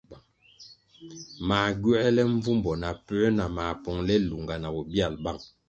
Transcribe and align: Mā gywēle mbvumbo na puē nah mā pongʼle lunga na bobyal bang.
Mā 1.47 1.59
gywēle 1.81 2.21
mbvumbo 2.31 2.71
na 2.81 2.89
puē 3.05 3.27
nah 3.37 3.49
mā 3.57 3.65
pongʼle 3.83 4.15
lunga 4.27 4.55
na 4.59 4.67
bobyal 4.75 5.13
bang. 5.23 5.41